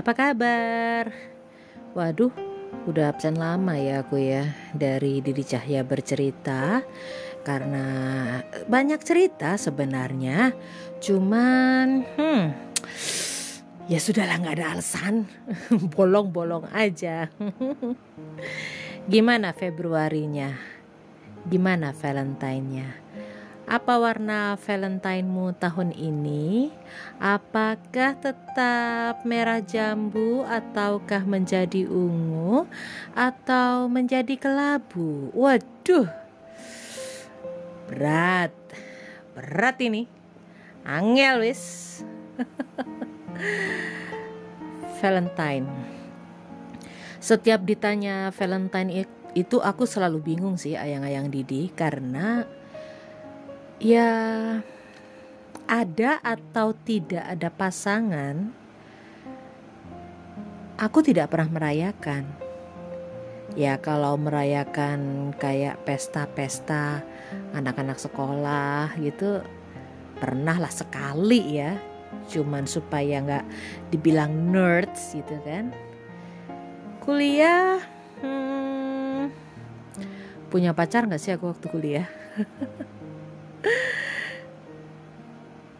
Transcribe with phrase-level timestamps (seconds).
[0.00, 1.12] apa kabar?
[1.92, 2.32] Waduh,
[2.88, 6.80] udah absen lama ya aku ya dari Didi Cahya bercerita
[7.44, 7.86] karena
[8.64, 10.56] banyak cerita sebenarnya.
[11.04, 12.44] Cuman, hmm,
[13.92, 15.28] ya sudahlah nggak ada alasan,
[15.96, 17.28] bolong-bolong aja.
[19.12, 20.56] Gimana Februarinya?
[21.44, 22.88] Gimana Valentine-nya?
[23.70, 26.74] Apa warna Valentine-mu tahun ini?
[27.22, 32.66] Apakah tetap merah jambu ataukah menjadi ungu
[33.14, 35.30] atau menjadi kelabu?
[35.30, 36.10] Waduh.
[37.86, 38.50] Berat.
[39.38, 40.10] Berat ini.
[40.82, 42.02] Angel wis.
[44.98, 45.70] Valentine.
[47.22, 49.06] Setiap ditanya Valentine
[49.38, 52.50] itu aku selalu bingung sih ayang-ayang Didi karena
[53.80, 54.08] ya
[55.64, 58.52] ada atau tidak ada pasangan
[60.80, 62.24] aku tidak pernah merayakan.
[63.58, 67.02] Ya kalau merayakan kayak pesta-pesta
[67.52, 69.44] anak-anak sekolah gitu
[70.16, 71.76] pernah lah sekali ya.
[72.30, 73.46] Cuman supaya nggak
[73.92, 75.74] dibilang nerds gitu kan.
[77.02, 77.82] Kuliah
[78.22, 79.28] hmm,
[80.48, 82.08] punya pacar nggak sih aku waktu kuliah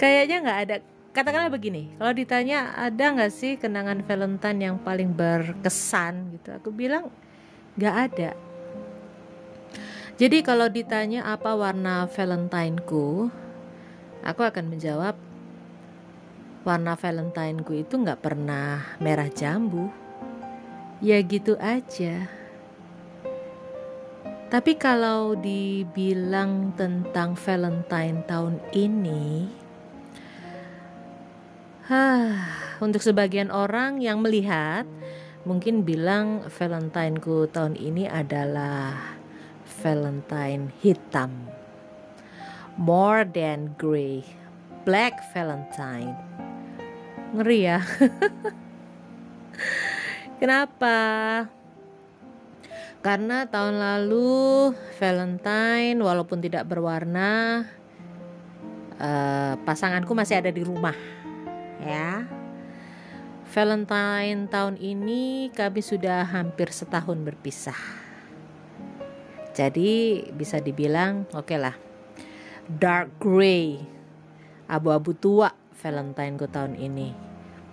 [0.00, 0.76] kayaknya nggak ada.
[1.10, 6.54] Katakanlah begini kalau ditanya ada nggak sih kenangan Valentine yang paling berkesan gitu?
[6.54, 7.10] Aku bilang
[7.74, 8.30] nggak ada.
[10.20, 13.32] Jadi kalau ditanya apa warna Valentineku
[14.20, 15.16] aku akan menjawab
[16.62, 19.90] warna Valentineku itu nggak pernah merah jambu.
[21.00, 22.39] Ya gitu aja
[24.50, 29.46] tapi kalau dibilang tentang Valentine tahun ini,
[32.80, 34.86] untuk sebagian orang yang melihat
[35.42, 39.16] mungkin bilang Valentineku tahun ini adalah
[39.84, 41.50] Valentine hitam.
[42.80, 44.24] More than grey,
[44.88, 46.16] black Valentine.
[47.36, 47.78] Ngeri ya.
[50.40, 50.96] Kenapa?
[53.00, 57.64] Karena tahun lalu Valentine walaupun tidak berwarna
[59.00, 60.96] uh, pasanganku masih ada di rumah
[61.80, 62.28] ya.
[63.50, 67.80] Valentine tahun ini kami sudah hampir setahun berpisah.
[69.56, 71.74] Jadi bisa dibilang oke okay lah
[72.70, 73.82] dark gray
[74.70, 75.50] abu-abu tua
[75.80, 77.10] Valentine ku tahun ini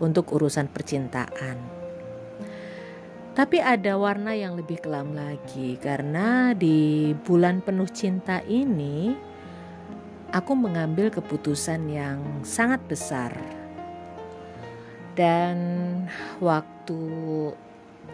[0.01, 1.76] untuk urusan percintaan.
[3.37, 9.13] Tapi ada warna yang lebih kelam lagi karena di bulan penuh cinta ini
[10.33, 13.37] aku mengambil keputusan yang sangat besar.
[15.13, 15.57] Dan
[16.41, 16.97] waktu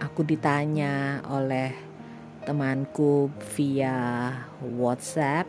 [0.03, 1.72] aku ditanya oleh
[2.44, 4.28] temanku via
[4.59, 5.47] WhatsApp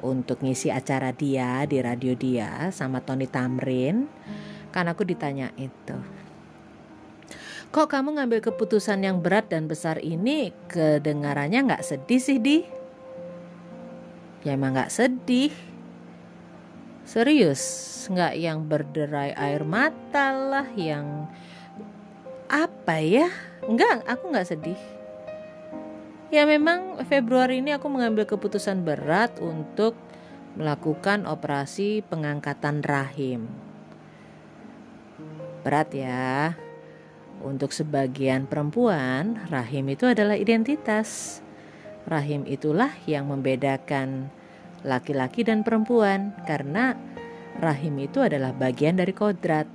[0.00, 4.08] untuk ngisi acara dia di radio dia sama Tony Tamrin,
[4.72, 6.13] kan aku ditanya itu
[7.74, 12.62] Kok kamu ngambil keputusan yang berat dan besar ini kedengarannya nggak sedih sih di?
[14.46, 15.50] Ya emang nggak sedih.
[17.02, 17.58] Serius,
[18.14, 21.26] nggak yang berderai air mata lah, yang
[22.46, 23.26] apa ya?
[23.66, 24.78] Enggak, aku nggak sedih.
[26.30, 29.98] Ya memang Februari ini aku mengambil keputusan berat untuk
[30.54, 33.50] melakukan operasi pengangkatan rahim.
[35.66, 36.54] Berat ya,
[37.44, 41.38] untuk sebagian perempuan, rahim itu adalah identitas.
[42.08, 44.32] Rahim itulah yang membedakan
[44.84, 46.96] laki-laki dan perempuan, karena
[47.60, 49.68] rahim itu adalah bagian dari kodrat.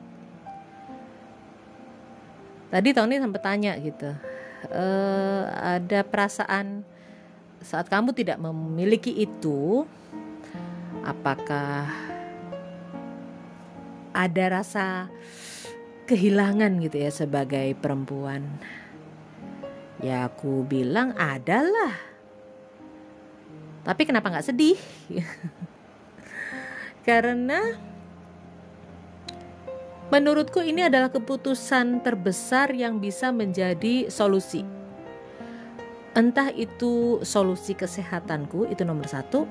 [2.70, 4.14] Tadi Tony sempat tanya gitu,
[4.70, 4.86] e,
[5.58, 6.86] ada perasaan
[7.66, 9.90] saat kamu tidak memiliki itu,
[11.02, 11.90] apakah
[14.14, 15.10] ada rasa
[16.10, 18.42] kehilangan gitu ya sebagai perempuan.
[20.02, 21.94] Ya aku bilang adalah.
[23.86, 24.80] Tapi kenapa nggak sedih?
[27.08, 27.78] Karena
[30.10, 34.66] menurutku ini adalah keputusan terbesar yang bisa menjadi solusi.
[36.18, 39.46] Entah itu solusi kesehatanku itu nomor satu,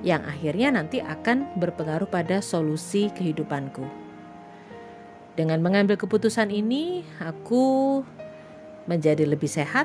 [0.00, 4.05] yang akhirnya nanti akan berpengaruh pada solusi kehidupanku.
[5.36, 8.00] Dengan mengambil keputusan ini, aku
[8.88, 9.84] menjadi lebih sehat.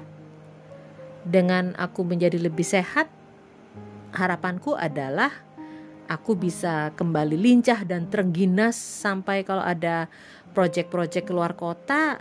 [1.27, 3.11] Dengan aku menjadi lebih sehat,
[4.15, 5.29] harapanku adalah
[6.11, 10.11] aku bisa kembali lincah dan terengginas sampai kalau ada
[10.51, 12.19] project-project keluar kota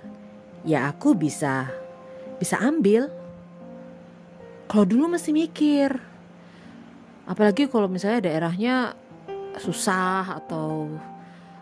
[0.62, 1.66] ya aku bisa
[2.38, 3.10] bisa ambil
[4.70, 5.90] kalau dulu mesti mikir
[7.26, 8.94] apalagi kalau misalnya daerahnya
[9.58, 10.86] susah atau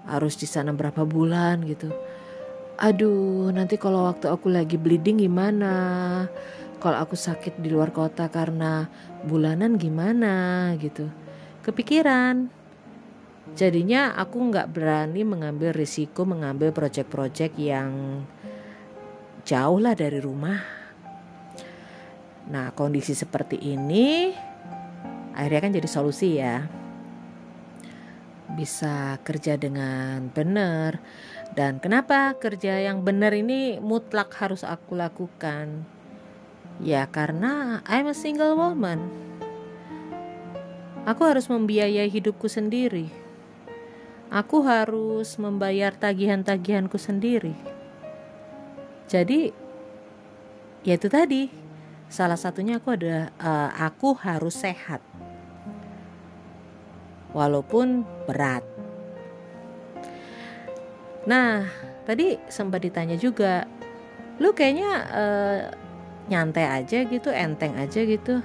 [0.08, 1.92] harus di sana berapa bulan gitu.
[2.80, 5.74] Aduh nanti kalau waktu aku lagi bleeding gimana?
[6.78, 8.86] Kalau aku sakit di luar kota karena
[9.26, 11.10] bulanan gimana gitu.
[11.66, 12.48] Kepikiran.
[13.58, 18.22] Jadinya aku nggak berani mengambil risiko mengambil proyek-proyek yang
[19.42, 20.60] jauh lah dari rumah.
[22.48, 24.30] Nah kondisi seperti ini
[25.34, 26.77] akhirnya kan jadi solusi ya
[28.56, 31.02] bisa kerja dengan benar
[31.52, 35.84] dan kenapa kerja yang benar ini mutlak harus aku lakukan?
[36.78, 39.02] Ya karena I'm a single woman.
[41.08, 43.08] Aku harus membiayai hidupku sendiri.
[44.28, 47.56] Aku harus membayar tagihan-tagihanku sendiri.
[49.08, 49.50] Jadi
[50.84, 51.48] ya itu tadi.
[52.08, 55.00] Salah satunya aku ada uh, aku harus sehat.
[57.36, 58.64] Walaupun berat
[61.28, 61.68] Nah,
[62.08, 63.68] tadi sempat ditanya juga,
[64.40, 65.60] lu kayaknya uh,
[66.32, 68.40] nyantai aja gitu, enteng aja gitu.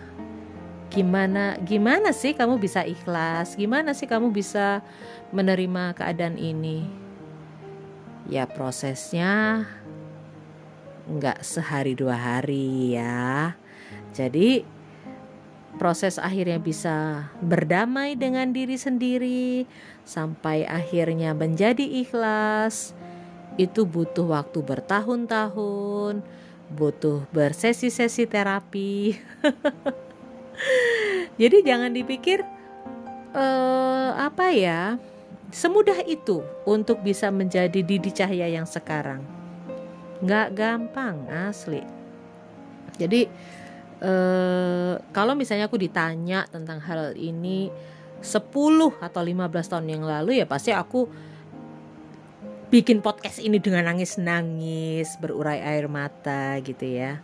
[0.91, 3.55] Gimana gimana sih kamu bisa ikhlas?
[3.55, 4.83] Gimana sih kamu bisa
[5.31, 6.85] menerima keadaan ini?
[8.27, 9.63] Ya prosesnya
[11.07, 13.55] nggak sehari dua hari ya.
[14.11, 14.67] Jadi
[15.83, 19.67] proses akhirnya bisa berdamai dengan diri sendiri
[20.07, 22.95] sampai akhirnya menjadi ikhlas
[23.59, 26.23] itu butuh waktu bertahun-tahun,
[26.71, 29.19] butuh bersesi-sesi terapi.
[31.41, 32.47] Jadi jangan dipikir
[33.35, 34.95] uh, apa ya,
[35.51, 39.19] semudah itu untuk bisa menjadi Didi Cahya yang sekarang.
[40.23, 41.83] Nggak gampang asli.
[42.95, 43.27] Jadi
[44.03, 47.71] Eh, kalau misalnya aku ditanya tentang hal ini
[48.19, 51.07] 10 atau 15 tahun yang lalu ya pasti aku
[52.67, 57.23] bikin podcast ini dengan nangis-nangis, berurai air mata gitu ya.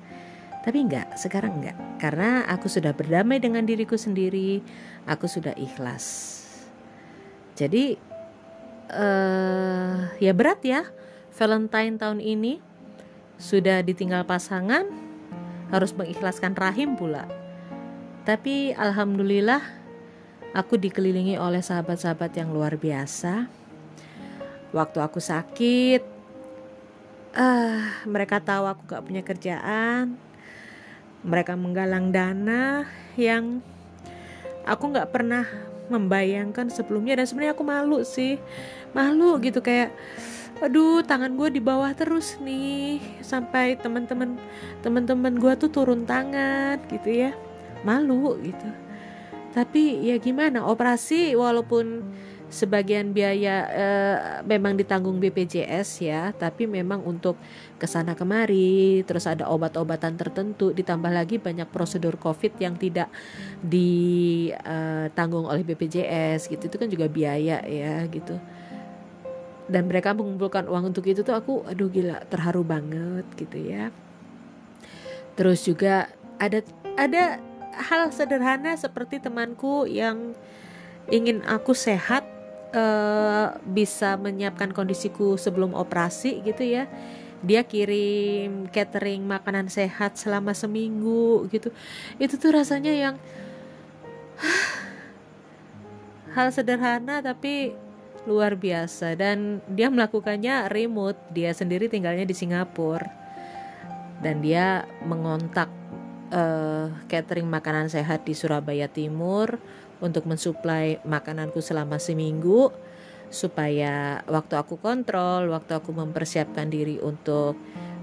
[0.63, 1.75] Tapi enggak, sekarang enggak.
[1.99, 4.63] Karena aku sudah berdamai dengan diriku sendiri,
[5.03, 6.39] aku sudah ikhlas.
[7.59, 7.99] Jadi
[8.87, 10.87] uh, ya berat ya
[11.35, 12.63] Valentine tahun ini
[13.35, 15.08] sudah ditinggal pasangan
[15.69, 17.25] harus mengikhlaskan rahim pula.
[18.25, 19.61] Tapi alhamdulillah
[20.53, 23.49] aku dikelilingi oleh sahabat-sahabat yang luar biasa.
[24.69, 26.01] Waktu aku sakit,
[27.33, 30.13] uh, mereka tahu aku gak punya kerjaan.
[31.25, 32.85] Mereka menggalang dana
[33.17, 33.65] yang
[34.63, 35.45] aku gak pernah
[35.89, 38.37] membayangkan sebelumnya dan sebenarnya aku malu sih
[38.93, 39.89] malu gitu kayak
[40.59, 42.99] aduh tangan gue di bawah terus nih.
[43.23, 44.39] Sampai teman-teman
[44.83, 47.31] teman-teman gue tuh turun tangan gitu ya.
[47.87, 48.67] Malu gitu.
[49.55, 52.05] Tapi ya gimana operasi walaupun
[52.49, 57.37] sebagian biaya eh, memang ditanggung BPJS ya tapi memang untuk
[57.77, 63.13] ke sana kemari terus ada obat-obatan tertentu ditambah lagi banyak prosedur COVID yang tidak
[63.61, 66.67] ditanggung eh, oleh BPJS gitu.
[66.67, 68.41] Itu kan juga biaya ya gitu
[69.69, 73.93] dan mereka mengumpulkan uang untuk itu tuh aku aduh gila terharu banget gitu ya.
[75.37, 76.09] Terus juga
[76.41, 76.65] ada
[76.97, 77.37] ada
[77.77, 80.33] hal sederhana seperti temanku yang
[81.07, 82.25] ingin aku sehat
[82.73, 86.89] uh, bisa menyiapkan kondisiku sebelum operasi gitu ya.
[87.39, 91.71] Dia kirim catering makanan sehat selama seminggu gitu.
[92.19, 93.15] Itu tuh rasanya yang
[96.35, 97.77] hal sederhana tapi
[98.27, 99.15] luar biasa.
[99.15, 101.19] Dan dia melakukannya remote.
[101.31, 103.05] Dia sendiri tinggalnya di Singapura.
[104.19, 105.71] Dan dia mengontak
[106.33, 109.55] uh, catering makanan sehat di Surabaya Timur
[109.99, 112.71] untuk mensuplai makananku selama seminggu
[113.29, 117.55] supaya waktu aku kontrol waktu aku mempersiapkan diri untuk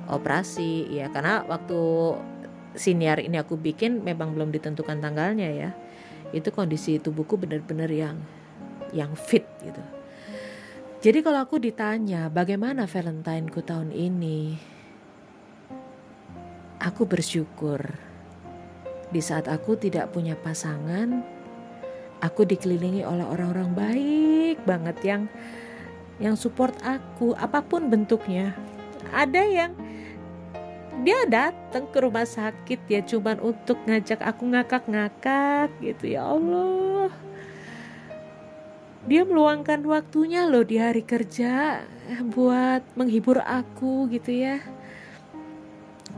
[0.08, 1.12] operasi ya.
[1.12, 1.80] Karena waktu
[2.76, 5.70] siniar ini aku bikin memang belum ditentukan tanggalnya ya.
[6.32, 8.16] Itu kondisi tubuhku benar-benar yang
[8.94, 9.95] yang fit gitu
[11.06, 14.58] jadi kalau aku ditanya bagaimana Valentineku tahun ini,
[16.82, 17.78] aku bersyukur.
[19.14, 21.22] Di saat aku tidak punya pasangan,
[22.18, 25.22] aku dikelilingi oleh orang-orang baik banget yang
[26.18, 28.58] yang support aku apa pun bentuknya.
[29.14, 29.78] Ada yang
[31.06, 37.14] dia datang ke rumah sakit ya cuman untuk ngajak aku ngakak-ngakak gitu ya Allah
[39.06, 41.86] dia meluangkan waktunya loh di hari kerja
[42.34, 44.58] buat menghibur aku gitu ya.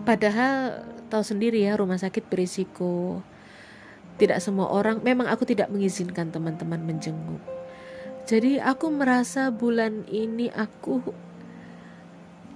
[0.09, 3.21] Padahal tahu sendiri ya rumah sakit berisiko.
[4.16, 7.45] Tidak semua orang memang aku tidak mengizinkan teman-teman menjenguk.
[8.25, 11.00] Jadi aku merasa bulan ini aku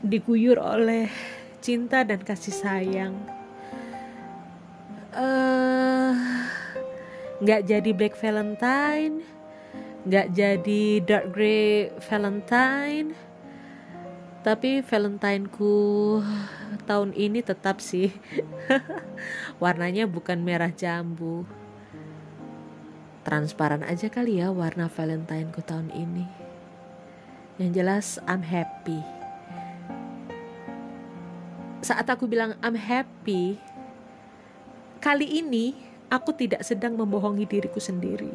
[0.00, 1.12] diguyur oleh
[1.60, 3.14] cinta dan kasih sayang.
[5.12, 6.16] Uh,
[7.44, 9.41] nggak jadi Black Valentine
[10.02, 13.14] nggak jadi dark grey Valentine.
[14.42, 16.18] Tapi Valentineku
[16.90, 18.10] tahun ini tetap sih.
[19.62, 21.46] Warnanya bukan merah jambu.
[23.22, 26.26] Transparan aja kali ya warna Valentineku tahun ini.
[27.62, 28.98] Yang jelas I'm happy.
[31.86, 33.62] Saat aku bilang I'm happy
[34.98, 35.74] kali ini
[36.10, 38.30] aku tidak sedang membohongi diriku sendiri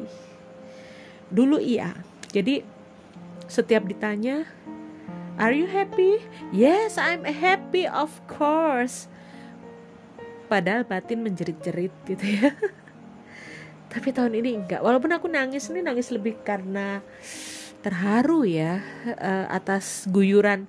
[1.28, 1.92] Dulu iya.
[2.32, 2.64] Jadi
[3.48, 4.44] setiap ditanya,
[5.40, 6.20] "Are you happy?"
[6.52, 9.08] "Yes, I'm happy, of course."
[10.48, 12.56] Padahal batin menjerit-jerit gitu ya.
[13.92, 14.80] Tapi tahun ini enggak.
[14.80, 17.00] Walaupun aku nangis ini nangis lebih karena
[17.78, 18.82] terharu ya
[19.16, 20.66] uh, atas guyuran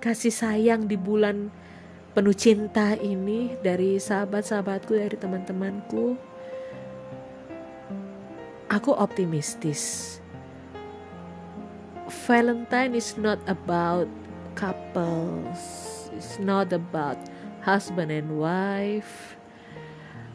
[0.00, 1.52] kasih sayang di bulan
[2.16, 6.16] penuh cinta ini dari sahabat-sahabatku dari teman-temanku
[8.70, 10.16] aku optimistis.
[12.26, 14.10] Valentine is not about
[14.58, 15.58] couples,
[16.14, 17.18] it's not about
[17.62, 19.34] husband and wife,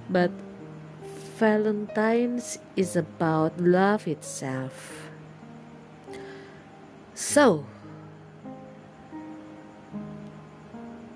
[0.08, 0.32] but
[1.40, 5.10] Valentine's is about love itself.
[7.16, 7.66] So,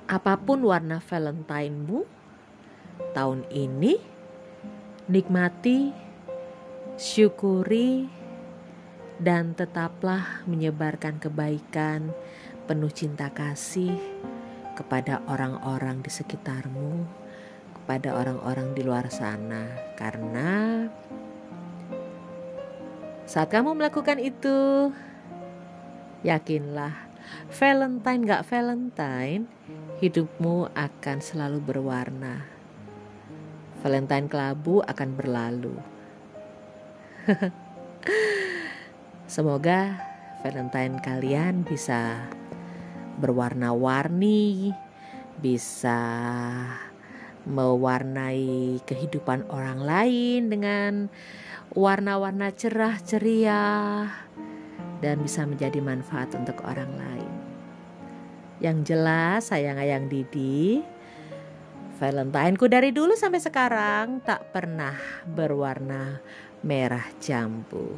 [0.07, 2.03] apa pun warna Valentine-mu
[3.15, 4.00] tahun ini,
[5.12, 6.04] nikmati
[6.95, 8.07] syukuri
[9.19, 12.15] dan tetaplah menyebarkan kebaikan
[12.71, 13.99] penuh cinta kasih
[14.79, 17.03] kepada orang-orang di sekitarmu,
[17.75, 19.67] kepada orang-orang di luar sana,
[19.99, 20.87] karena
[23.27, 24.91] saat kamu melakukan itu,
[26.23, 26.95] yakinlah,
[27.51, 29.51] Valentine gak Valentine,
[29.99, 32.47] hidupmu akan selalu berwarna.
[33.83, 35.94] Valentine kelabu akan berlalu
[39.25, 39.98] Semoga
[40.46, 42.29] Valentine kalian bisa
[43.17, 44.70] berwarna-warni,
[45.41, 46.01] bisa
[47.46, 51.10] mewarnai kehidupan orang lain dengan
[51.74, 54.05] warna-warna cerah ceria
[55.01, 57.34] dan bisa menjadi manfaat untuk orang lain.
[58.62, 60.82] Yang jelas sayang ayang Didi,
[61.96, 66.20] Valentineku dari dulu sampai sekarang tak pernah berwarna
[66.65, 67.93] merah jambu.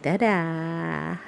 [0.00, 1.27] Dadah.